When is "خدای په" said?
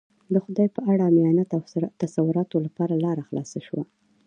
0.45-0.81